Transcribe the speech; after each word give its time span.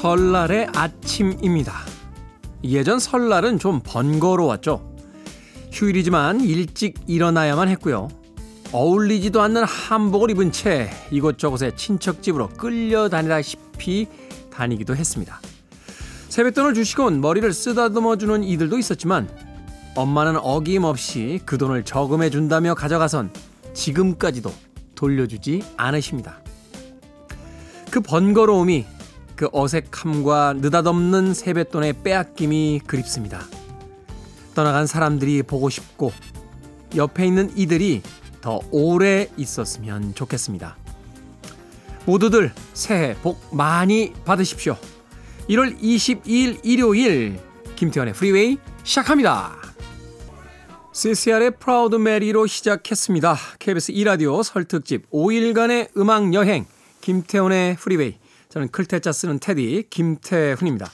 설날의 0.00 0.68
아침입니다. 0.74 1.74
예전 2.64 2.98
설날은 2.98 3.58
좀 3.58 3.80
번거로웠죠. 3.84 4.96
휴일이지만 5.72 6.40
일찍 6.40 6.94
일어나야만 7.06 7.68
했고요. 7.68 8.08
어울리지도 8.72 9.42
않는 9.42 9.64
한복을 9.64 10.30
입은 10.30 10.52
채 10.52 10.88
이곳저곳에 11.10 11.72
친척집으로 11.76 12.48
끌려다니다시피 12.48 14.06
다니기도 14.50 14.96
했습니다. 14.96 15.38
세뱃돈을 16.30 16.72
주시곤 16.72 17.20
머리를 17.20 17.52
쓰다듬어 17.52 18.16
주는 18.16 18.42
이들도 18.42 18.78
있었지만 18.78 19.28
엄마는 19.96 20.38
어김없이 20.38 21.40
그 21.44 21.58
돈을 21.58 21.84
저금해 21.84 22.30
준다며 22.30 22.74
가져가선 22.74 23.30
지금까지도 23.74 24.50
돌려주지 24.94 25.62
않으십니다. 25.76 26.40
그 27.90 28.00
번거로움이 28.00 28.86
그 29.40 29.48
어색함과 29.54 30.56
느닷없는 30.58 31.32
세뱃돈의 31.32 32.02
빼앗김이 32.02 32.82
그립습니다. 32.86 33.40
떠나간 34.54 34.86
사람들이 34.86 35.42
보고 35.44 35.70
싶고 35.70 36.12
옆에 36.94 37.24
있는 37.24 37.50
이들이 37.56 38.02
더 38.42 38.60
오래 38.70 39.30
있었으면 39.38 40.14
좋겠습니다. 40.14 40.76
모두들 42.04 42.52
새해 42.74 43.16
복 43.22 43.40
많이 43.50 44.12
받으십시오. 44.26 44.76
1월 45.48 45.80
22일 45.80 46.60
일요일 46.62 47.40
김태훈의 47.76 48.12
프리웨이 48.12 48.58
시작합니다. 48.84 49.56
CCR의 50.92 51.52
Proud 51.52 51.96
Mary로 51.96 52.46
시작했습니다. 52.46 53.38
KBS 53.58 53.94
2라디오 53.94 54.42
설특집 54.42 55.10
5일간의 55.10 55.96
음악 55.96 56.34
여행 56.34 56.66
김태훈의 57.00 57.76
프리웨이 57.76 58.19
저는 58.50 58.68
클 58.68 58.88
태 58.88 59.02
자 59.02 59.12
쓰는 59.12 59.38
테디 59.38 59.86
김태훈입니다. 59.90 60.90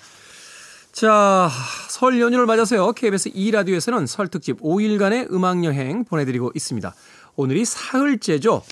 자, 0.93 1.51
설 1.89 2.21
연휴를 2.21 2.47
맞아서요. 2.47 2.93
KBS 2.93 3.31
2라디오에서는 3.31 4.07
설 4.07 4.29
특집 4.29 4.61
5일간의 4.61 5.33
음악 5.33 5.65
여행 5.65 6.05
보내드리고 6.05 6.53
있습니다. 6.55 6.95
오늘이 7.35 7.65
사흘째죠. 7.65 8.63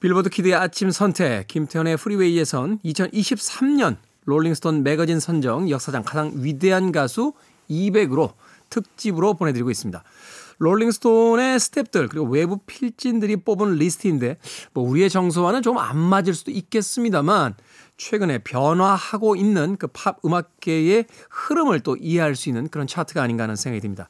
빌보드 0.00 0.30
kid의 0.30 0.54
아침 0.54 0.90
선택 0.90 1.46
김태훈의 1.48 1.96
프리웨이에선 1.98 2.80
2023년 2.84 3.96
롤링스톤 4.24 4.82
매거진 4.82 5.20
선정 5.20 5.70
역사상 5.70 6.02
가장 6.02 6.32
위대한 6.36 6.92
가수 6.92 7.34
200으로 7.70 8.32
특집으로 8.70 9.34
보내드리고 9.34 9.70
있습니다. 9.70 10.02
롤링스톤의 10.58 11.58
스탭들 11.58 12.08
그리고 12.08 12.26
외부 12.26 12.58
필진들이 12.66 13.36
뽑은 13.36 13.74
리스트인데 13.74 14.38
뭐 14.72 14.88
우리의 14.88 15.10
정서와는 15.10 15.62
좀 15.62 15.74
안 15.78 15.98
맞을 15.98 16.34
수도 16.34 16.50
있겠습니다만 16.50 17.54
최근에 17.96 18.38
변화하고 18.38 19.36
있는 19.36 19.76
그 19.76 19.86
팝 19.88 20.18
음악계의 20.24 21.06
흐름을 21.30 21.80
또 21.80 21.96
이해할 21.96 22.34
수 22.36 22.48
있는 22.48 22.68
그런 22.68 22.86
차트가 22.86 23.22
아닌가 23.22 23.44
하는 23.44 23.54
생각이 23.56 23.80
듭니다. 23.80 24.08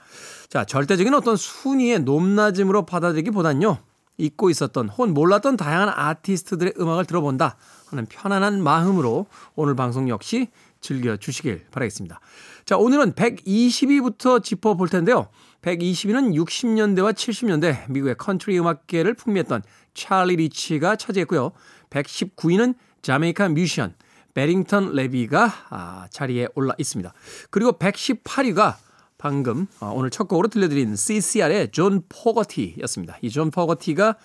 자, 0.49 0.65
절대적인 0.65 1.13
어떤 1.15 1.37
순위의 1.37 2.01
높낮음으로 2.01 2.87
받아들이기보단요. 2.87 3.79
잊고 4.17 4.49
있었던 4.49 4.89
혹은 4.91 5.13
몰랐던 5.13 5.57
다양한 5.57 5.89
아티스트들의 5.89 6.75
음악을 6.79 7.05
들어본다 7.05 7.57
하는 7.89 8.07
편안한 8.07 8.63
마음으로 8.63 9.27
오늘 9.57 9.75
방송 9.75 10.09
역시 10.09 10.49
즐겨 10.81 11.17
주시길 11.17 11.67
바라겠습니다. 11.73 12.21
자, 12.65 12.79
오늘은 12.79 13.13
120위부터 13.13 14.43
짚어볼 14.43 14.89
텐데요. 14.89 15.29
120위는 15.61 16.35
60년대와 16.35 17.13
70년대 17.13 17.91
미국의 17.91 18.17
컨트리 18.17 18.59
음악계를 18.59 19.15
풍미했던 19.15 19.63
찰리 19.93 20.37
리치가 20.37 20.97
차지했고요. 20.97 21.53
119위는 21.91 22.75
자메이카 23.03 23.51
뮤지션 23.51 23.95
베링턴 24.33 24.95
레비가 24.95 25.53
아, 25.69 26.07
자리에 26.11 26.49
올라 26.55 26.75
있습니다. 26.79 27.13
그리고 27.51 27.73
118위가 27.73 28.77
방금 29.19 29.67
어, 29.81 29.93
오늘 29.95 30.09
첫 30.11 30.27
곡으로 30.27 30.49
들려드린 30.49 30.97
CCR의 30.97 31.71
존 31.71 32.03
포거티였습니다. 32.09 33.19
이 33.23 33.29
존 33.31 33.51
포거티가 33.51 34.17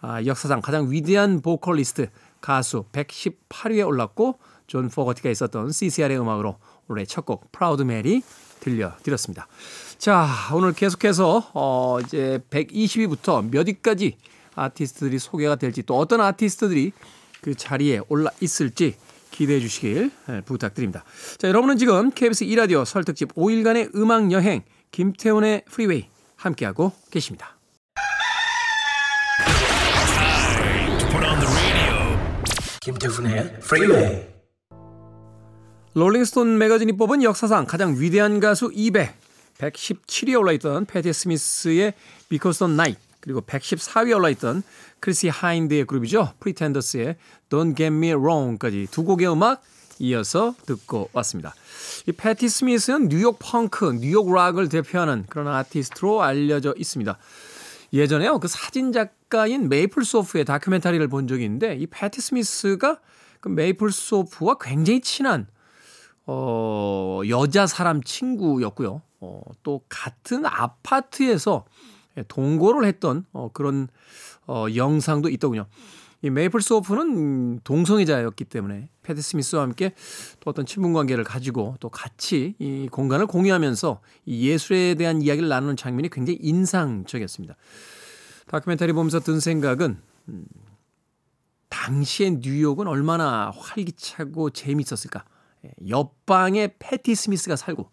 아, 0.00 0.24
역사상 0.24 0.60
가장 0.60 0.90
위대한 0.90 1.40
보컬리스트 1.40 2.08
가수 2.40 2.84
118위에 2.92 3.86
올랐고 3.86 4.38
존 4.66 4.88
포거티가 4.88 5.30
있었던 5.30 5.70
CCR의 5.72 6.18
음악으로 6.20 6.58
오늘의 6.88 7.06
첫 7.06 7.24
곡 7.24 7.50
Proud 7.52 7.82
Mary 7.82 8.22
들려드렸습니다. 8.60 9.46
자, 9.98 10.26
오늘 10.54 10.72
계속해서 10.72 11.50
어 11.54 11.98
이제 12.04 12.40
120위부터 12.50 13.50
몇 13.50 13.66
위까지 13.68 14.16
아티스트들이 14.54 15.18
소개가 15.18 15.56
될지 15.56 15.82
또 15.82 15.96
어떤 15.98 16.20
아티스트들이 16.20 16.92
그 17.40 17.54
자리에 17.54 18.00
올라 18.08 18.30
있을지 18.40 18.96
기대해 19.30 19.58
주시길 19.60 20.10
예, 20.30 20.40
부탁드립니다. 20.42 21.04
자, 21.38 21.48
여러분은 21.48 21.76
지금 21.76 22.10
KBS 22.10 22.44
2라디오 22.46 22.84
설특집 22.84 23.34
5일간의 23.34 23.94
음악 23.96 24.30
여행 24.32 24.62
김태훈의 24.92 25.64
프리웨이 25.70 26.06
함께하고 26.36 26.92
계십니다. 27.10 27.56
김태훈의 32.80 33.60
프리웨이 33.60 34.33
롤링스톤 35.94 36.58
매거진이 36.58 36.96
뽑은 36.96 37.22
역사상 37.22 37.66
가장 37.66 37.94
위대한 37.96 38.40
가수 38.40 38.70
200 38.74 39.14
117위에 39.58 40.38
올라있던 40.40 40.86
패티 40.86 41.12
스미스의 41.12 41.94
Because 42.28 42.58
the 42.58 42.72
Night 42.72 43.00
그리고 43.20 43.40
114위에 43.40 44.16
올라있던 44.16 44.64
크리시 44.98 45.28
하인드의 45.28 45.84
그룹이죠. 45.84 46.32
프리텐더스의 46.40 47.16
Don't 47.48 47.76
Get 47.76 47.94
Me 47.94 48.12
Wrong까지 48.12 48.88
두 48.90 49.04
곡의 49.04 49.30
음악 49.30 49.62
이어서 50.00 50.56
듣고 50.66 51.10
왔습니다. 51.12 51.54
이 52.08 52.12
패티 52.12 52.48
스미스는 52.48 53.08
뉴욕 53.08 53.38
펑크, 53.38 53.98
뉴욕 54.00 54.34
락을 54.34 54.68
대표하는 54.68 55.24
그런 55.28 55.46
아티스트로 55.46 56.22
알려져 56.22 56.74
있습니다. 56.76 57.16
예전에요. 57.92 58.40
그 58.40 58.48
사진 58.48 58.92
작가인 58.92 59.68
메이플 59.68 60.04
소프의 60.04 60.44
다큐멘터리를 60.44 61.06
본 61.06 61.28
적이 61.28 61.44
있는데 61.44 61.76
이 61.76 61.86
패티 61.86 62.20
스미스가 62.20 62.98
그 63.40 63.48
메이플 63.48 63.92
소프와 63.92 64.56
굉장히 64.60 65.00
친한 65.00 65.46
어, 66.26 67.20
여자 67.28 67.66
사람 67.66 68.02
친구였고요. 68.02 69.02
어, 69.20 69.40
또 69.62 69.82
같은 69.88 70.46
아파트에서 70.46 71.64
동거를 72.28 72.86
했던 72.86 73.24
어, 73.32 73.50
그런 73.52 73.88
어, 74.46 74.66
영상도 74.74 75.28
있더군요. 75.28 75.66
이 76.22 76.30
메이플 76.30 76.62
소프는 76.62 77.60
동성애자였기 77.64 78.46
때문에 78.46 78.88
패드 79.02 79.20
스미스와 79.20 79.62
함께 79.62 79.94
또 80.40 80.50
어떤 80.50 80.64
친분 80.64 80.94
관계를 80.94 81.22
가지고 81.22 81.76
또 81.80 81.90
같이 81.90 82.54
이 82.58 82.88
공간을 82.90 83.26
공유하면서 83.26 84.00
이 84.24 84.48
예술에 84.48 84.94
대한 84.94 85.20
이야기를 85.20 85.50
나누는 85.50 85.76
장면이 85.76 86.08
굉장히 86.08 86.38
인상적이었습니다. 86.40 87.56
다큐멘터리 88.46 88.94
보면서 88.94 89.20
든 89.20 89.38
생각은 89.38 89.98
음, 90.28 90.46
당시의 91.68 92.38
뉴욕은 92.40 92.86
얼마나 92.86 93.50
활기차고 93.54 94.48
재미있었을까. 94.50 95.24
예, 95.64 95.72
옆방에 95.88 96.76
패티 96.78 97.14
스미스가 97.14 97.56
살고 97.56 97.90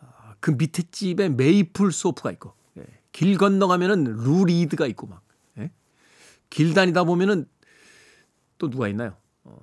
아, 0.00 0.34
그 0.40 0.52
밑에 0.52 0.84
집에 0.90 1.28
메이플소프가 1.28 2.30
있고 2.32 2.54
예, 2.78 2.84
길 3.12 3.36
건너가면은 3.36 4.04
루 4.04 4.44
리드가 4.44 4.86
있고 4.88 5.06
막 5.06 5.22
예? 5.58 5.70
길 6.50 6.74
다니다 6.74 7.04
보면은 7.04 7.46
또 8.58 8.70
누가 8.70 8.88
있나요? 8.88 9.16
어, 9.44 9.58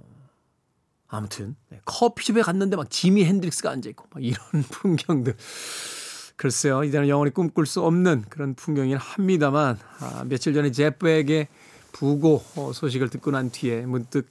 아무튼 1.08 1.56
네, 1.70 1.80
커피숍에 1.86 2.42
갔는데 2.42 2.76
막 2.76 2.90
지미 2.90 3.26
헨드릭스가 3.26 3.70
앉아 3.72 3.90
있고 3.92 4.06
막 4.12 4.24
이런 4.24 4.38
풍경들 4.70 5.36
글쎄요 6.36 6.84
이제는 6.84 7.08
영원히 7.08 7.32
꿈꿀 7.32 7.66
수 7.66 7.82
없는 7.82 8.26
그런 8.30 8.56
풍경이긴 8.56 8.98
합니다만 8.98 9.78
아, 10.00 10.26
며칠 10.28 10.54
전에 10.54 10.72
제프 10.72 11.10
벡의 11.10 11.48
부고 11.94 12.44
어, 12.58 12.74
소식을 12.74 13.10
듣고 13.10 13.32
난 13.32 13.50
뒤에 13.50 13.86
문득 13.86 14.28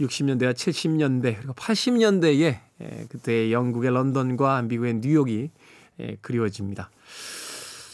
60년대와 0.00 0.52
70년대 0.52 1.36
그리고 1.38 1.52
80년대에 1.54 2.58
예, 2.82 3.06
그때 3.08 3.52
영국의 3.52 3.90
런던과 3.90 4.62
미국의 4.62 4.94
뉴욕이 4.96 5.50
예, 6.00 6.16
그리워집니다. 6.20 6.90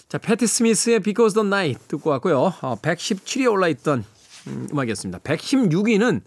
자, 0.08 0.18
패티 0.18 0.46
스미스의 0.46 1.00
Because 1.00 1.34
the 1.34 1.46
Night 1.46 1.88
듣고 1.88 2.10
왔고요. 2.10 2.52
어, 2.60 2.76
117위에 2.82 3.50
올라있던 3.50 4.04
음, 4.48 4.68
음악이었습니다. 4.72 5.20
116위는 5.20 6.20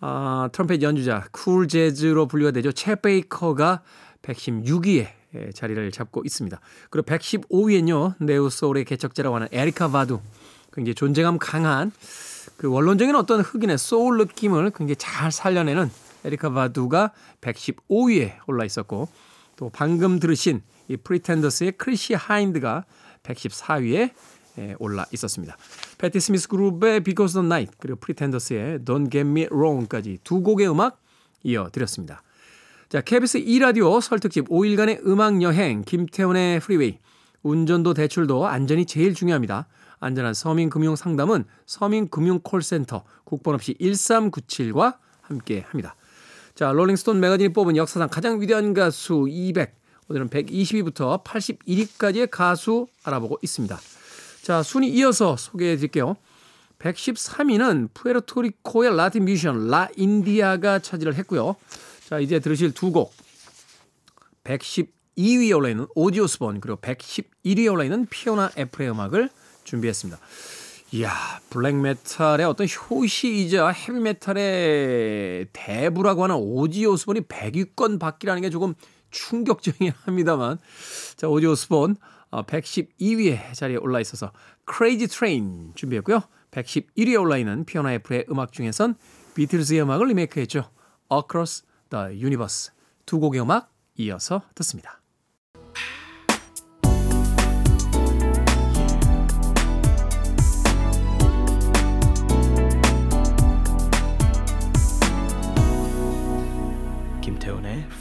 어, 0.00 0.46
트럼펫 0.52 0.82
연주자 0.82 1.26
쿨 1.32 1.68
재즈로 1.68 2.26
분류가 2.26 2.52
되죠. 2.52 2.70
쳇 2.72 2.94
베이커가 2.94 3.82
116위에 4.22 5.08
예, 5.34 5.50
자리를 5.52 5.90
잡고 5.90 6.22
있습니다. 6.24 6.60
그리고 6.90 7.06
115위엔요. 7.06 8.14
네오 8.24 8.48
소울의 8.48 8.84
개척자라고 8.84 9.36
하는 9.36 9.48
에리카 9.50 9.88
바두 9.88 10.20
굉장히 10.72 10.94
존재감 10.94 11.38
강한 11.38 11.90
그 12.56 12.68
원론적인 12.68 13.14
어떤 13.14 13.40
흑인의 13.40 13.78
소울 13.78 14.18
느낌을 14.18 14.70
굉장히 14.70 14.96
잘 14.96 15.32
살려내는 15.32 15.90
에리카 16.24 16.50
바두가 16.50 17.12
115위에 17.40 18.36
올라 18.46 18.64
있었고 18.64 19.08
또 19.56 19.70
방금 19.70 20.18
들으신 20.18 20.62
이 20.88 20.96
프리텐더스의 20.96 21.72
크리시 21.72 22.14
하인드가 22.14 22.84
114위에 23.22 24.10
올라 24.78 25.04
있었습니다. 25.12 25.56
패티 25.98 26.20
스미스 26.20 26.48
그룹의 26.48 27.00
Because 27.00 27.34
the 27.34 27.44
Night 27.44 27.76
그리고 27.78 27.98
프리텐더스의 28.00 28.80
Don't 28.80 29.10
Get 29.10 29.28
Me 29.28 29.46
Wrong까지 29.50 30.18
두 30.24 30.42
곡의 30.42 30.70
음악 30.70 31.02
이어드렸습니다. 31.42 32.22
자, 32.88 33.00
KBS 33.00 33.40
2라디오 33.40 34.00
설특집 34.00 34.48
5일간의 34.48 35.06
음악여행 35.06 35.82
김태훈의 35.84 36.60
프리웨이. 36.60 36.98
운전도 37.42 37.94
대출도 37.94 38.46
안전이 38.46 38.86
제일 38.86 39.14
중요합니다. 39.14 39.68
안전한 40.00 40.34
서민금융상담은 40.34 41.44
서민금융콜센터 41.66 43.04
국번 43.24 43.54
없이 43.54 43.74
1397과 43.80 44.96
함께 45.22 45.64
합니다. 45.68 45.96
자, 46.54 46.72
롤링스톤 46.72 47.20
매거진이 47.20 47.52
뽑은 47.52 47.76
역사상 47.76 48.08
가장 48.08 48.40
위대한 48.40 48.72
가수 48.74 49.26
200. 49.28 49.74
오늘은 50.08 50.30
120위부터 50.30 51.24
81위까지의 51.24 52.30
가수 52.30 52.86
알아보고 53.04 53.38
있습니다. 53.42 53.78
자, 54.42 54.62
순위 54.62 54.88
이어서 54.90 55.36
소개해 55.36 55.76
드릴게요. 55.76 56.16
113위는 56.78 57.88
푸에르토리코의 57.94 58.96
라틴 58.96 59.24
뮤지션 59.24 59.68
라 59.68 59.88
인디아가 59.96 60.78
차지를 60.78 61.14
했고요. 61.16 61.56
자, 62.08 62.20
이제 62.20 62.38
들으실 62.38 62.72
두 62.72 62.92
곡. 62.92 63.12
112위에 64.44 65.56
올라 65.56 65.70
있는 65.70 65.86
오지 65.94 66.14
오스본 66.14 66.60
그리고 66.60 66.78
111위에 66.80 67.72
올라 67.72 67.84
있는 67.84 68.06
피오나 68.06 68.52
애플의 68.56 68.90
음악을 68.90 69.30
준비했습니다. 69.66 70.18
이야, 70.92 71.12
블랙메탈의 71.50 72.46
어떤 72.46 72.66
효시이자 72.66 73.68
헤비메탈의 73.68 75.48
대부라고 75.52 76.22
하는 76.22 76.36
오지 76.36 76.59
오스본이 76.59 77.22
100위권 77.22 77.98
밖이라는 77.98 78.42
게 78.42 78.50
조금 78.50 78.74
충격적이긴 79.10 79.92
합니다만. 80.04 80.58
자, 81.16 81.28
오지 81.28 81.48
오스본 81.48 81.96
112위에 82.30 83.50
어, 83.50 83.52
자리에 83.52 83.76
올라 83.76 84.00
있어서 84.00 84.32
Crazy 84.70 85.08
Train 85.08 85.72
준비했고요. 85.74 86.22
111위에 86.52 87.20
올라 87.20 87.36
있는 87.36 87.64
피오나 87.64 87.92
애플의 87.94 88.26
음악 88.30 88.52
중에선 88.52 88.94
비틀즈의 89.34 89.82
음악을 89.82 90.08
리메이크했죠. 90.08 90.70
Across 91.12 91.64
the 91.90 92.06
Universe. 92.20 92.72
두 93.04 93.18
곡의 93.18 93.40
음악 93.40 93.72
이어서 93.96 94.42
듣습니다. 94.54 95.00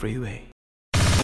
Freeway. 0.05 0.45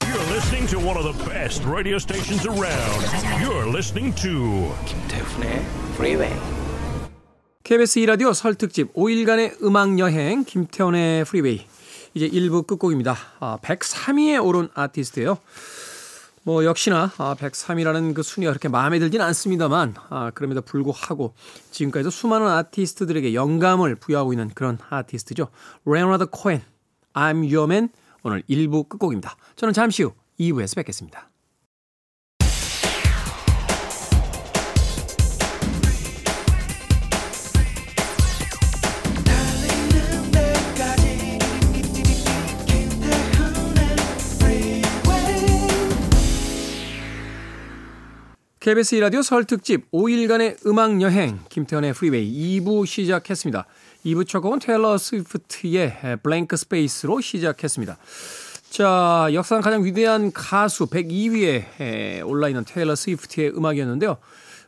You're 0.07 0.33
listening 0.33 0.65
to 0.69 0.79
one 0.79 0.97
of 0.97 1.03
the 1.03 1.13
best 1.29 1.63
radio 1.65 1.99
stations 1.99 2.47
around. 2.47 3.05
You're 3.39 3.69
listening 3.69 4.11
to 4.23 4.73
김태훈의 4.87 5.61
Freeway. 5.93 6.33
KBS 7.63 7.99
2라디오 7.99 8.33
설 8.33 8.55
특집 8.55 8.91
5일간의 8.95 9.61
음악 9.61 9.99
여행 9.99 10.43
김태훈의 10.45 11.25
프리웨이 11.25 11.63
이제 12.15 12.27
1부 12.27 12.65
끝곡입니다. 12.65 13.15
아, 13.39 13.59
103위에 13.61 14.43
오른 14.43 14.67
아티스트예요. 14.73 15.37
뭐 16.41 16.65
역시나 16.65 17.11
아, 17.19 17.35
103이라는 17.35 18.15
그 18.15 18.23
순위가 18.23 18.51
그렇게 18.51 18.67
마음에 18.67 18.97
들진 18.97 19.21
않습니다만 19.21 19.93
아, 20.09 20.31
그럼에도 20.33 20.63
불구하고 20.63 21.35
지금까지도 21.69 22.09
수많은 22.09 22.47
아티스트들에게 22.47 23.35
영감을 23.35 23.93
부여하고 23.93 24.33
있는 24.33 24.49
그런 24.55 24.79
아티스트죠. 24.89 25.49
레오나드 25.85 26.25
코엔, 26.31 26.63
I'm 27.13 27.45
Your 27.45 27.71
Man 27.71 27.89
오늘 28.23 28.43
1부 28.49 28.89
끝곡입니다. 28.89 29.35
저는 29.55 29.73
잠시 29.73 30.03
후 30.03 30.13
2부에서 30.39 30.75
뵙겠습니다. 30.75 31.31
KBS 48.61 48.97
2라디오 48.97 49.23
설 49.23 49.45
특집 49.45 49.89
5일간의 49.89 50.67
음악 50.67 51.01
여행 51.01 51.39
김태훈의 51.49 51.93
프리웨이 51.93 52.59
2부 52.59 52.85
시작했습니다. 52.85 53.65
2부 54.05 54.27
첫 54.27 54.41
곡은 54.41 54.59
테일러 54.59 54.97
스위프트의 54.97 56.19
Blank 56.23 56.57
Space로 56.57 57.21
시작했습니다. 57.21 57.97
자, 58.69 59.27
역사상 59.31 59.61
가장 59.61 59.83
위대한 59.83 60.31
가수 60.31 60.87
102위에 60.87 62.25
올라있는 62.25 62.65
테일러 62.65 62.95
스위프트의 62.95 63.55
음악이었는데요. 63.55 64.17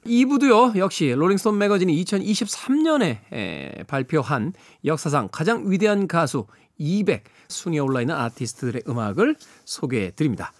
2부도요, 0.06 0.78
역시 0.78 1.12
롤링스톤 1.12 1.58
매거진이 1.58 2.04
2023년에 2.04 3.88
발표한 3.88 4.54
역사상 4.84 5.30
가장 5.32 5.72
위대한 5.72 6.08
가수 6.08 6.46
200 6.78 7.24
순위에 7.48 7.80
올라있는 7.80 8.14
아티스트들의 8.14 8.84
음악을 8.88 9.38
소개해 9.64 10.12
드립니다. 10.12 10.52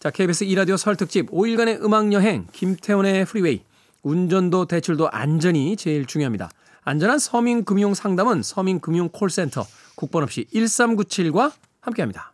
자, 0.00 0.10
KBS 0.10 0.44
2라디오 0.46 0.76
설 0.76 0.96
특집 0.96 1.30
5일간의 1.30 1.82
음악여행 1.84 2.48
김태훈의 2.52 3.24
프리웨이 3.24 3.62
운전도 4.02 4.66
대출도 4.66 5.08
안전이 5.10 5.76
제일 5.76 6.04
중요합니다. 6.06 6.50
안전한 6.88 7.18
서민금융 7.18 7.92
상담은 7.92 8.42
서민금융 8.42 9.10
콜센터 9.10 9.66
국번 9.94 10.22
없이 10.22 10.46
1397과 10.54 11.52
함께합니다. 11.82 12.32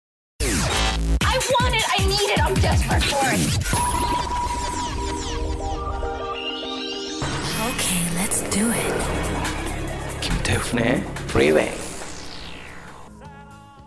I 1.27 1.39
want 1.51 1.75
it, 1.75 1.85
I 1.91 2.05
need 2.07 2.31
it, 2.31 2.41
I'm 2.41 2.55
desperate 2.63 3.05
for 3.05 3.35
it. 3.35 3.41
Okay, 7.67 7.99
let's 8.15 8.49
do 8.51 8.71
it. 8.71 8.95
김태훈의 10.21 11.03
Freeway. 11.25 11.73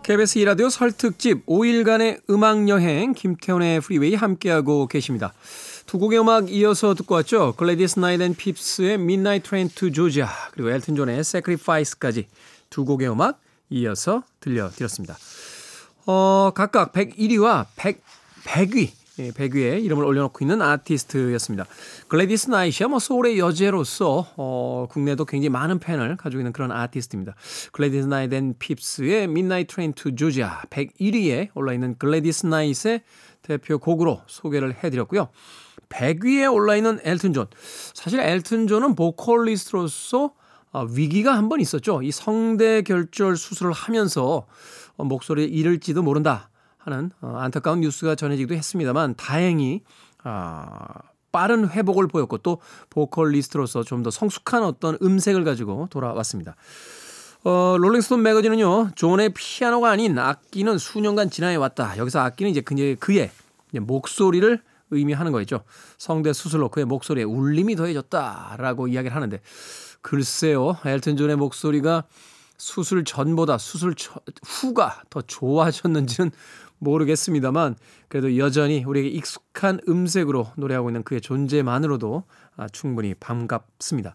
KBS 0.02 0.38
2라디오 0.40 0.68
설 0.68 0.92
특집 0.92 1.46
5일간의 1.46 2.28
음악여행 2.28 3.14
김태훈의 3.14 3.80
프리웨이 3.80 4.14
함께하고 4.14 4.86
계십니다. 4.86 5.32
두 5.88 5.98
곡의 5.98 6.20
음악 6.20 6.50
이어서 6.52 6.92
듣고 6.92 7.14
왔죠. 7.14 7.54
글래디스 7.56 7.98
나이트 7.98 8.22
앤 8.22 8.34
핍스의 8.34 8.94
Midnight 8.96 9.48
Train 9.48 9.70
to 9.70 9.90
Georgia 9.90 10.28
그리고 10.52 10.70
엘튼 10.70 10.94
존의 10.94 11.20
Sacrifice까지 11.20 12.28
두 12.68 12.84
곡의 12.84 13.08
음악 13.08 13.40
이어서 13.70 14.22
들려드렸습니다. 14.40 15.16
어, 16.04 16.52
각각 16.54 16.92
101위와 16.92 17.68
100, 17.76 18.02
100위 18.44 18.90
예, 19.20 19.30
100위에 19.30 19.82
이름을 19.82 20.04
올려놓고 20.04 20.44
있는 20.44 20.60
아티스트였습니다. 20.60 21.64
글래디스 22.08 22.50
나이트야 22.50 22.88
뭐 22.88 22.98
소울의 22.98 23.38
여제로서 23.38 24.30
어, 24.36 24.88
국내도 24.90 25.24
굉장히 25.24 25.48
많은 25.48 25.78
팬을 25.78 26.18
가지고 26.18 26.42
있는 26.42 26.52
그런 26.52 26.70
아티스트입니다. 26.70 27.34
글래디스 27.72 28.08
나이트 28.08 28.34
앤 28.34 28.54
핍스의 28.58 29.24
Midnight 29.24 29.72
Train 29.72 29.94
to 29.94 30.14
Georgia 30.14 30.50
101위에 30.68 31.48
올라있는 31.54 31.96
글래디스 31.96 32.44
나이트의 32.44 33.00
대표 33.40 33.78
곡으로 33.78 34.20
소개를 34.26 34.84
해드렸고요. 34.84 35.30
100위에 35.88 36.52
올라있는 36.52 37.00
엘튼 37.04 37.32
존. 37.32 37.46
사실 37.94 38.20
엘튼 38.20 38.66
존은 38.66 38.94
보컬리스트로서 38.94 40.32
어, 40.72 40.84
위기가 40.84 41.34
한 41.36 41.48
번 41.48 41.60
있었죠. 41.60 42.02
이 42.02 42.10
성대 42.10 42.82
결절 42.82 43.36
수술을 43.36 43.72
하면서 43.72 44.46
어, 44.96 45.04
목소리를 45.04 45.50
잃을지도 45.52 46.02
모른다. 46.02 46.50
하는 46.78 47.10
어, 47.20 47.36
안타까운 47.38 47.80
뉴스가 47.80 48.14
전해지기도 48.14 48.54
했습니다만 48.54 49.14
다행히 49.16 49.82
아, 50.24 50.76
빠른 51.32 51.68
회복을 51.68 52.06
보였고 52.08 52.38
또 52.38 52.60
보컬리스트로서 52.90 53.82
좀 53.82 54.02
더 54.02 54.10
성숙한 54.10 54.62
어떤 54.62 54.96
음색을 55.02 55.44
가지고 55.44 55.86
돌아왔습니다. 55.90 56.56
어, 57.44 57.76
롤링스톤 57.78 58.22
매거진은요, 58.22 58.90
존의 58.94 59.30
피아노가 59.34 59.90
아닌 59.90 60.18
악기는 60.18 60.76
수년간 60.78 61.30
진화해 61.30 61.56
왔다. 61.56 61.96
여기서 61.96 62.20
악기는 62.20 62.50
이제 62.50 62.60
그의 62.98 63.30
목소리를 63.72 64.60
의미하는 64.90 65.32
거겠죠. 65.32 65.64
성대 65.98 66.32
수술로 66.32 66.68
그의 66.68 66.86
목소리에 66.86 67.24
울림이 67.24 67.76
더해졌다라고 67.76 68.88
이야기를 68.88 69.14
하는데, 69.14 69.40
글쎄요, 70.00 70.76
엘튼 70.84 71.16
존의 71.16 71.36
목소리가 71.36 72.04
수술 72.56 73.04
전보다 73.04 73.58
수술 73.58 73.94
후가 74.44 75.02
더 75.10 75.22
좋아졌는지는 75.22 76.32
모르겠습니다만 76.78 77.76
그래도 78.08 78.36
여전히 78.36 78.84
우리에게 78.84 79.08
익숙한 79.08 79.80
음색으로 79.88 80.52
노래하고 80.56 80.90
있는 80.90 81.02
그의 81.02 81.20
존재만으로도 81.20 82.24
아, 82.56 82.68
충분히 82.68 83.14
반갑습니다. 83.14 84.14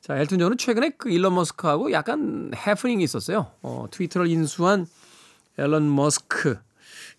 자, 0.00 0.16
엘튼 0.16 0.38
존은 0.38 0.56
최근에 0.56 0.90
그 0.98 1.10
일론 1.10 1.34
머스크하고 1.34 1.92
약간 1.92 2.50
해프닝이 2.54 3.02
있었어요. 3.04 3.50
어, 3.62 3.86
트위터를 3.90 4.28
인수한 4.28 4.86
일론 5.58 5.94
머스크. 5.94 6.58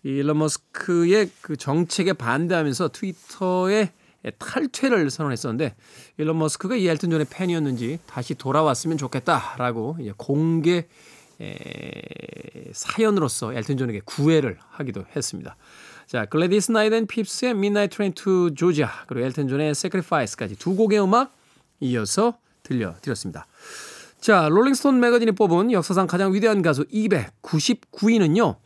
이 0.04 0.08
일론 0.08 0.38
머스크의 0.38 1.30
그 1.40 1.56
정책에 1.56 2.12
반대하면서 2.12 2.88
트위터에 2.88 3.92
탈퇴를 4.38 5.10
선언했었는데 5.10 5.74
일론 6.18 6.38
머스크가 6.38 6.76
이 6.76 6.86
엘튼 6.86 7.10
존의 7.10 7.26
팬이었는지 7.28 7.98
다시 8.06 8.34
돌아왔으면 8.34 8.98
좋겠다라고 8.98 9.96
이제 10.00 10.12
공개 10.16 10.86
에, 11.40 11.52
사연으로서 12.72 13.52
엘튼 13.52 13.76
존에게 13.76 14.00
구애를 14.04 14.58
하기도 14.70 15.04
했습니다. 15.16 15.56
자, 16.06 16.26
글래디스 16.26 16.72
나이트 16.72 16.94
앤 16.94 17.06
핍스의 17.06 17.52
Midnight 17.52 17.94
Train 17.94 18.12
to 18.14 18.54
Georgia 18.54 18.88
그리고 19.06 19.26
엘튼 19.26 19.48
존의 19.48 19.70
Sacrifice까지 19.70 20.56
두 20.56 20.76
곡의 20.76 21.02
음악 21.02 21.34
이어서 21.80 22.38
들려드렸습니다. 22.62 23.46
자, 24.20 24.48
롤링스톤 24.48 25.00
매거진이 25.00 25.32
뽑은 25.32 25.72
역사상 25.72 26.06
가장 26.06 26.32
위대한 26.32 26.62
가수 26.62 26.84
200 26.84 27.21
99위는요. 27.21 28.56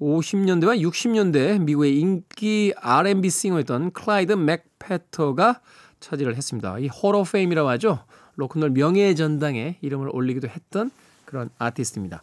50년대와 0.00 0.80
60년대 0.80 1.60
미국의 1.62 1.98
인기 1.98 2.72
R&B 2.76 3.30
싱어였던 3.30 3.92
클라이드 3.92 4.32
맥패터가 4.32 5.60
차지를 6.00 6.36
했습니다. 6.36 6.78
이 6.78 6.88
Hall 6.88 7.22
of 7.22 7.30
Fame이라고 7.30 7.68
하죠. 7.70 8.04
로큰롤 8.36 8.70
명예의 8.70 9.14
전당에 9.16 9.78
이름을 9.80 10.08
올리기도 10.12 10.48
했던 10.48 10.90
그런 11.24 11.50
아티스트입니다. 11.58 12.22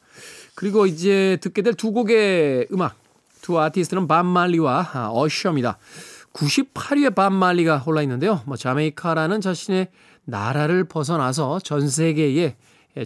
그리고 0.56 0.86
이제 0.86 1.38
듣게 1.42 1.62
될 1.62 1.74
두 1.74 1.92
곡의 1.92 2.68
음악, 2.72 2.96
두 3.42 3.60
아티스트는 3.60 4.08
밥 4.08 4.24
말리와 4.26 5.12
어셔입니다. 5.14 5.78
98위에 6.34 7.16
밥 7.16 7.32
말리가 7.32 7.84
올라 7.88 8.02
있는데요. 8.04 8.42
뭐 8.46 8.56
자메이카라는 8.58 9.42
자신의 9.42 9.88
나라를 10.26 10.84
벗어나서 10.84 11.60
전 11.60 11.90
세계에 11.90 12.56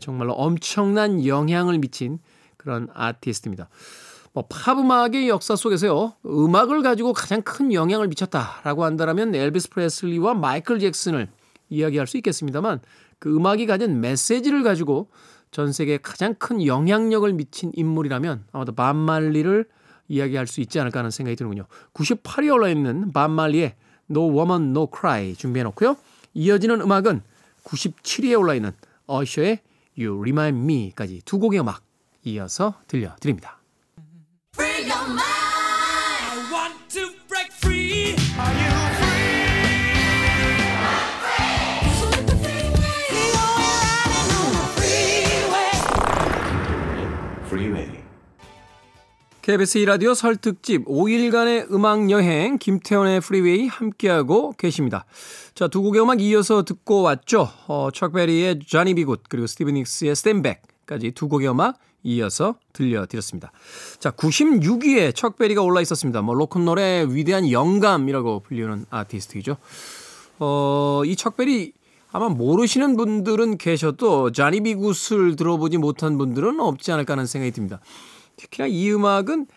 정말로 0.01 0.33
엄청난 0.33 1.25
영향을 1.25 1.77
미친 1.79 2.19
그런 2.57 2.89
아티스트입니다. 2.93 3.69
뭐 4.35 4.45
팝음악의 4.49 5.29
역사 5.29 5.55
속에서요. 5.55 6.13
음악을 6.25 6.81
가지고 6.81 7.13
가장 7.13 7.41
큰 7.41 7.71
영향을 7.71 8.09
미쳤다라고 8.09 8.83
한다면 8.83 9.33
엘비스 9.33 9.69
프레슬리와 9.69 10.33
마이클 10.33 10.77
잭슨을 10.77 11.29
이야기할 11.69 12.05
수 12.05 12.17
있겠습니다만 12.17 12.81
그 13.17 13.33
음악이 13.33 13.65
가진 13.65 14.01
메시지를 14.01 14.61
가지고 14.61 15.09
전 15.51 15.71
세계에 15.71 15.99
가장 15.99 16.35
큰 16.35 16.65
영향력을 16.65 17.31
미친 17.31 17.71
인물이라면 17.75 18.43
아마도 18.51 18.75
반말리를 18.75 19.69
이야기할 20.09 20.47
수 20.47 20.59
있지 20.59 20.81
않을까 20.81 20.99
하는 20.99 21.11
생각이 21.11 21.37
드는군요. 21.37 21.65
98위에 21.93 22.53
올라 22.53 22.67
있는 22.67 23.13
반말리의 23.13 23.75
No 24.11 24.37
Woman 24.37 24.71
No 24.71 24.89
Cry 24.93 25.35
준비해 25.35 25.63
놓고요. 25.63 25.95
이어지는 26.33 26.81
음악은 26.81 27.21
97위에 27.63 28.37
올라 28.37 28.53
있는 28.53 28.73
어셔의 29.07 29.61
You 29.97 30.19
Remind 30.19 30.59
Me까지 30.59 31.21
두 31.23 31.39
곡의 31.39 31.61
음악 31.61 31.81
이어서 32.25 32.73
들려드립니다. 32.87 33.59
KBS 49.45 49.77
2라디오 49.77 50.15
설 50.15 50.37
특집 50.37 50.85
5일간의 50.85 51.71
음악 51.71 52.09
여행 52.09 52.57
김태훈의 52.57 53.21
프리웨이 53.21 53.67
함께하고 53.67 54.53
계십니다. 54.53 55.05
자, 55.53 55.67
두 55.67 55.83
곡의 55.83 56.01
음악 56.01 56.19
이어서 56.19 56.63
듣고 56.63 57.03
왔죠. 57.03 57.47
어, 57.67 57.89
척베리의 57.93 58.61
Johnny 58.65 58.95
B. 58.95 59.03
Goode 59.03 59.21
그리고 59.29 59.45
스티비 59.45 59.75
닉스의 59.75 60.15
Stand 60.15 60.50
Back까지 60.50 61.11
두 61.11 61.27
곡의 61.27 61.47
음악 61.49 61.77
이어서 62.05 62.55
들려드렸습니다. 62.71 63.51
자, 63.99 64.11
96위에 64.11 65.13
척베리가 65.13 65.61
올라 65.61 65.81
있었습니다. 65.81 66.21
뭐 66.21 66.35
로큰롤의 66.35 67.13
위대한 67.13 67.51
영감이라고 67.51 68.41
불리는 68.41 68.85
아티스트이죠. 68.89 69.57
어, 70.39 71.01
이 71.05 71.15
척베리 71.15 71.73
아마 72.11 72.29
모르시는 72.29 72.95
분들은 72.95 73.57
계셔도 73.57 74.31
Johnny 74.31 74.61
B. 74.61 74.75
Goode을 74.75 75.35
들어보지 75.35 75.77
못한 75.79 76.17
분들은 76.17 76.59
없지 76.59 76.91
않을까 76.91 77.13
하는 77.13 77.25
생각이 77.25 77.51
듭니다. 77.51 77.81
특히나 78.37 78.67
이 78.67 78.91
음악은 78.91 79.47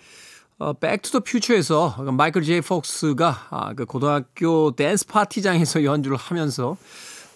어, 0.59 0.73
Back 0.73 0.94
to 0.94 1.04
the 1.04 1.21
Future에서 1.21 2.02
마이클 2.12 2.43
제이 2.43 2.61
폭스가 2.62 3.47
아, 3.50 3.75
그 3.75 3.85
고등학교 3.85 4.73
댄스 4.73 5.07
파티장에서 5.07 5.85
연주를 5.85 6.17
하면서 6.17 6.76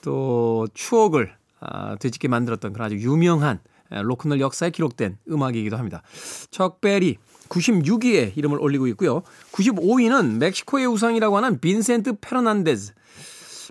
또 0.02 0.66
추억을 0.74 1.32
아, 1.60 1.94
되짚게 1.96 2.26
만들었던 2.26 2.72
그런 2.72 2.86
아주 2.86 2.96
유명한 2.96 3.60
로큰롤 4.00 4.40
역사에 4.40 4.70
기록된 4.70 5.18
음악이기도 5.30 5.76
합니다. 5.76 6.02
척 6.50 6.80
베리 6.80 7.18
96위에 7.48 8.36
이름을 8.36 8.58
올리고 8.58 8.86
있고요. 8.88 9.22
95위는 9.52 10.38
멕시코의 10.38 10.86
우상이라고 10.86 11.36
하는 11.36 11.60
빈센트 11.60 12.14
페르난데즈. 12.20 12.92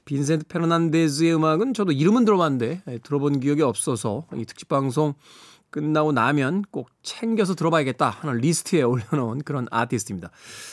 빈센트 0.05 0.45
페르난데즈의 0.47 1.35
음악은 1.35 1.73
저도 1.73 1.91
이름은 1.91 2.25
들어봤는데 2.25 2.83
들어본 3.03 3.39
기억이 3.39 3.61
없어서 3.61 4.25
이 4.35 4.45
특집 4.45 4.67
방송 4.67 5.13
끝나고 5.71 6.11
나면 6.11 6.63
꼭 6.69 6.89
챙겨서 7.01 7.55
들어봐야겠다 7.55 8.09
하는 8.09 8.37
리스트에 8.37 8.83
올려놓은 8.83 9.41
그런 9.43 9.67
아티스트입니다. 9.71 10.29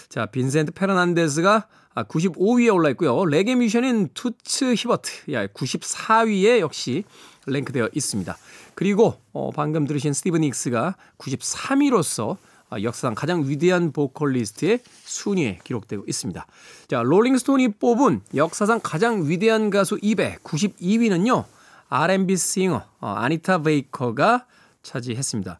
자, 0.08 0.26
빈센트 0.26 0.72
페르난데스가 0.72 1.68
95위에 1.94 2.72
올라 2.72 2.90
있고요. 2.90 3.24
레게 3.24 3.54
뮤지션인 3.54 4.08
투츠 4.14 4.74
히버트, 4.74 5.32
야, 5.32 5.46
94위에 5.46 6.60
역시 6.60 7.04
랭크되어 7.46 7.90
있습니다. 7.92 8.36
그리고 8.74 9.20
어, 9.32 9.50
방금 9.50 9.86
들으신 9.86 10.12
스티비 10.12 10.42
닉스가 10.42 10.96
93위로서 11.18 12.36
아, 12.70 12.82
역사상 12.82 13.14
가장 13.14 13.48
위대한 13.48 13.92
보컬리스트의 13.92 14.80
순위에 15.04 15.58
기록되고 15.64 16.04
있습니다. 16.06 16.46
자, 16.88 17.02
롤링스톤이 17.02 17.74
뽑은 17.78 18.20
역사상 18.34 18.80
가장 18.82 19.28
위대한 19.28 19.70
가수 19.70 19.98
200, 20.02 20.44
92위는요. 20.44 21.44
R&B 21.88 22.36
싱어 22.36 22.84
어, 23.00 23.08
아니타 23.08 23.62
베이커가 23.62 24.46
차지했습니다. 24.82 25.58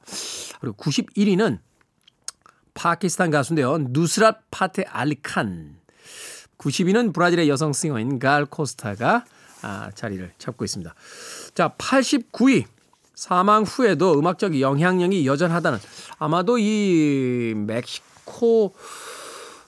그리고 0.61 0.77
91위는 0.77 1.59
파키스탄 2.75 3.31
가수인데요. 3.31 3.79
누스랏 3.79 4.39
파테 4.51 4.85
알리칸. 4.85 5.78
90위는 6.59 7.15
브라질의 7.15 7.49
여성 7.49 7.73
싱어인 7.73 8.19
갈 8.19 8.45
코스타가 8.45 9.25
아, 9.63 9.91
자리를 9.95 10.33
잡고 10.39 10.65
있습니다. 10.65 10.95
자, 11.55 11.75
89위. 11.79 12.65
사망 13.15 13.65
후에도 13.65 14.17
음악적 14.17 14.61
영향력이 14.61 15.27
여전하다는 15.27 15.81
아마도 16.21 16.57
이 16.57 17.53
멕시코 17.57 18.77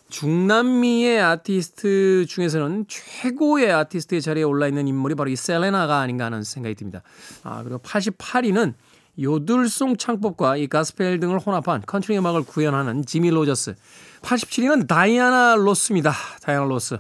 중남미의 0.09 1.21
아티스트 1.21 2.27
중에서는 2.29 2.87
최고의 2.87 3.73
아티스트의 3.73 4.23
자리에 4.23 4.45
올라 4.45 4.69
있는 4.69 4.87
인물이 4.87 5.17
바로 5.17 5.31
이 5.31 5.37
셀레나가 5.37 5.99
아닌가 5.99 6.27
하는 6.27 6.45
생각이 6.45 6.77
듭니다. 6.77 7.03
아, 7.43 7.65
그리고 7.65 7.79
88위는 7.79 8.75
요들송 9.21 9.97
창법과 9.97 10.57
이 10.57 10.67
가스펠 10.67 11.21
등을 11.21 11.39
혼합한 11.39 11.83
컨트리 11.87 12.17
음악을 12.19 12.43
구현하는 12.45 13.05
지미 13.05 13.31
로저스. 13.31 13.75
87위는 14.23 14.87
다이아나 14.87 15.57
로스입니다. 15.57 16.13
다이아나 16.43 16.65
로스. 16.67 16.99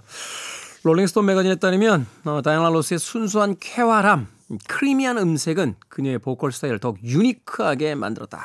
롤링스톤 0.82 1.26
매거진에 1.26 1.56
따르면 1.56 2.06
어, 2.24 2.42
다이아나 2.42 2.70
로스의 2.70 2.98
순수한 2.98 3.56
쾌활함, 3.60 4.28
creamy한 4.66 5.18
음색은 5.18 5.76
그녀의 5.88 6.18
보컬 6.18 6.52
스타일을 6.52 6.78
더욱 6.78 6.98
유니크하게 7.02 7.94
만들었다. 7.94 8.40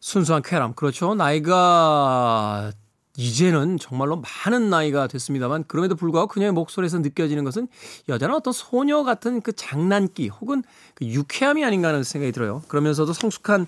순수한 0.00 0.42
쾌활함. 0.42 0.74
그렇죠. 0.74 1.14
나이가 1.14 2.72
이제는 3.16 3.78
정말로 3.78 4.22
많은 4.46 4.70
나이가 4.70 5.06
됐습니다만 5.06 5.64
그럼에도 5.68 5.94
불구하고 5.96 6.28
그녀의 6.28 6.52
목소리에서 6.52 6.98
느껴지는 6.98 7.44
것은 7.44 7.68
여자는 8.08 8.34
어떤 8.34 8.52
소녀 8.52 9.02
같은 9.02 9.42
그 9.42 9.52
장난기 9.52 10.28
혹은 10.28 10.62
그 10.94 11.04
유쾌함이 11.04 11.64
아닌가 11.64 11.88
하는 11.88 12.04
생각이 12.04 12.32
들어요. 12.32 12.62
그러면서도 12.68 13.12
성숙한 13.12 13.66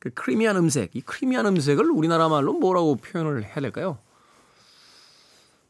그 0.00 0.10
creamy한 0.10 0.56
음색, 0.56 0.90
이 0.94 1.02
creamy한 1.02 1.46
음색을 1.46 1.90
우리나라 1.90 2.28
말로 2.28 2.54
뭐라고 2.54 2.96
표현을 2.96 3.44
해야 3.44 3.54
될까요? 3.56 3.98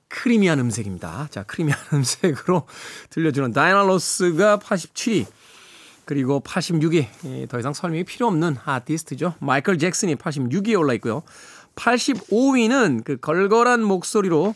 creamy한 0.08 0.58
음색입니다. 0.58 1.28
자, 1.30 1.42
creamy한 1.42 1.80
음색으로 1.92 2.66
들려주는 3.10 3.52
다이나 3.52 3.82
로스가 3.82 4.58
87위. 4.58 5.26
그리고 6.04 6.40
86위, 6.40 7.48
더 7.48 7.60
이상 7.60 7.72
설명이 7.72 8.02
필요 8.02 8.26
없는 8.26 8.56
아티스트죠. 8.64 9.34
마이클 9.38 9.78
잭슨이 9.78 10.16
86위에 10.16 10.76
올라 10.76 10.92
있고요. 10.94 11.22
85위는 11.76 13.04
그 13.04 13.16
걸걸한 13.16 13.82
목소리로 13.82 14.54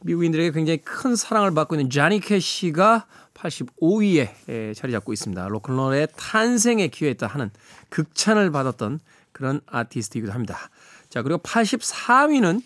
미국인들에게 0.00 0.50
굉장히 0.52 0.78
큰 0.78 1.16
사랑을 1.16 1.52
받고 1.54 1.74
있는 1.76 1.90
자니 1.90 2.20
캐시가 2.20 3.06
85위에 3.34 4.74
자리 4.76 4.92
잡고 4.92 5.12
있습니다. 5.12 5.48
로큰롤의 5.48 6.08
탄생에 6.16 6.88
기여했다 6.88 7.26
하는 7.26 7.50
극찬을 7.90 8.50
받았던 8.50 9.00
그런 9.32 9.60
아티스트이기도 9.66 10.32
합니다. 10.32 10.70
자, 11.08 11.22
그리고 11.22 11.40
84위는 11.42 12.62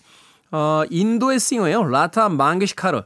어, 0.51 0.83
인도의 0.89 1.41
싱어예요. 1.41 1.85
라타 1.85 2.29
망게시카르. 2.31 3.03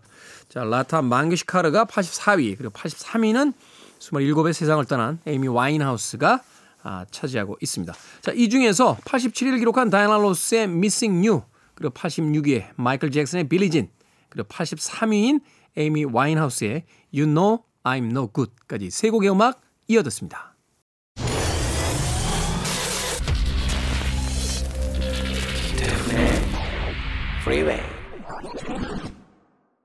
자, 0.49 0.65
라타 0.65 1.03
망게시카르가 1.03 1.87
84위. 1.87 2.57
그리고 2.57 2.73
83위는 2.73 3.53
27에 3.99 4.53
세상을 4.53 4.85
떠난 4.85 5.19
에이미 5.27 5.49
와인하우스가 5.49 6.41
아, 6.83 7.05
차지하고 7.11 7.57
있습니다. 7.61 7.95
자, 8.21 8.33
이 8.33 8.49
중에서 8.49 8.97
87위를 9.05 9.59
기록한 9.59 9.91
다이나 9.91 10.17
로스의 10.17 10.65
Missing 10.65 11.27
You, 11.27 11.43
그리고 11.75 11.95
86위에 11.95 12.71
마이클 12.77 13.11
잭슨의 13.11 13.49
Billie 13.49 13.71
Jean, 13.71 13.89
그리고 14.29 14.49
83위인 14.49 15.41
에이미 15.77 16.05
와인하우스의 16.05 16.85
You 17.15 17.27
Know 17.33 17.59
I'm 17.85 18.11
No 18.11 18.31
Good까지 18.33 18.91
세 18.91 19.11
곡의 19.11 19.31
음악 19.31 19.61
이어듣습니다. 19.89 20.57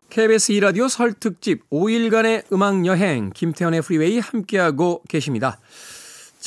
KBS 0.09 0.53
2라디오 0.53 0.89
설 0.89 1.13
특집 1.13 1.69
5일간의 1.69 2.51
음악 2.51 2.85
여행 2.85 3.29
김태훈의 3.33 3.81
프리웨이 3.83 4.19
함께하고 4.19 5.03
계십니다. 5.07 5.59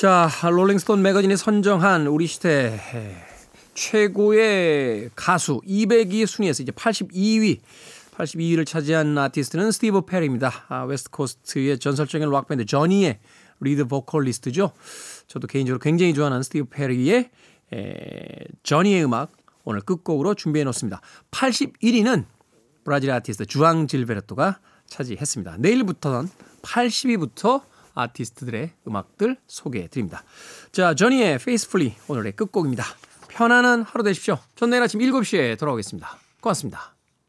자, 0.00 0.30
롤링스톤 0.42 1.02
매거진이 1.02 1.36
선정한 1.36 2.06
우리 2.06 2.26
시대 2.26 2.80
최고의 3.74 5.10
가수 5.14 5.60
200위 5.68 6.26
순위에서 6.26 6.62
이제 6.62 6.72
82위, 6.72 7.60
82위를 8.16 8.66
차지한 8.66 9.18
아티스트는 9.18 9.70
스티브 9.70 10.06
페리입니다. 10.06 10.64
아, 10.68 10.84
West 10.84 11.10
Coast의 11.10 11.78
전설적인 11.78 12.30
락밴드 12.30 12.64
저니의 12.64 13.18
리드 13.60 13.88
보컬리스트죠. 13.88 14.72
저도 15.26 15.46
개인적으로 15.46 15.78
굉장히 15.78 16.14
좋아하는 16.14 16.42
스티브 16.44 16.70
페리의 16.70 17.28
에, 17.74 18.46
저니의 18.62 19.04
음악 19.04 19.30
오늘 19.64 19.82
끝곡으로 19.82 20.32
준비해 20.32 20.64
놓습니다. 20.64 21.02
81위는 21.30 22.24
브라질 22.84 23.10
아티스트 23.10 23.44
주앙 23.44 23.86
질베르토가 23.86 24.60
차지했습니다. 24.86 25.56
내일부터는 25.58 26.30
80위부터 26.62 27.68
아티스트들의 28.00 28.72
음악들 28.86 29.36
소개해 29.46 29.88
드립니다. 29.88 30.22
자, 30.72 30.94
저니의 30.94 31.38
페이스풀리 31.38 31.94
오늘의 32.08 32.32
끝곡입니다. 32.32 32.84
편안한 33.28 33.82
하루 33.82 34.02
되십시오. 34.04 34.38
전 34.56 34.70
내일 34.70 34.82
아침 34.82 35.00
7시에 35.00 35.58
돌아오겠습니다. 35.58 36.18
고맙습니다. 36.40 36.99